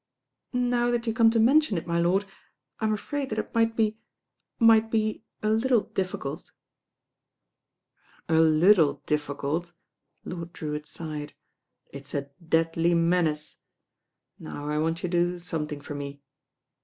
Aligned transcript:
"Now 0.55 0.89
that 0.89 1.05
you 1.05 1.13
come 1.13 1.29
to 1.29 1.39
mention 1.39 1.77
it, 1.77 1.85
my 1.85 2.01
lord, 2.01 2.25
I'm 2.79 2.91
afraid 2.91 3.29
that 3.29 3.37
it 3.37 3.53
might 3.53 3.75
be— 3.75 3.99
might 4.57 4.89
be 4.89 5.25
a 5.43 5.49
little 5.51 5.81
difficult." 5.81 6.49
A 8.27 8.39
little 8.39 9.03
difficult," 9.05 9.73
Lord 10.25 10.53
Drewitt 10.53 10.87
sighed. 10.87 11.33
"It's 11.93 12.15
a 12.15 12.31
deadly 12.43 12.95
menace. 12.95 13.59
Now 14.39 14.67
I 14.69 14.79
want 14.79 15.03
you 15.03 15.09
to 15.09 15.17
do 15.35 15.37
somethine 15.37 15.83
for 15.83 15.93
me." 15.93 16.23